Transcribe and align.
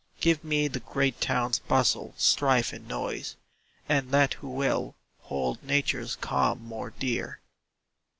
Give 0.19 0.43
me 0.43 0.67
the 0.67 0.79
great 0.79 1.21
town's 1.21 1.59
bustle, 1.59 2.15
strife, 2.17 2.73
and 2.73 2.87
noise 2.87 3.35
And 3.87 4.09
let 4.11 4.33
who 4.33 4.49
will, 4.49 4.95
hold 5.19 5.61
Nature's 5.63 6.15
calm 6.15 6.63
more 6.65 6.89
dear. 6.89 7.39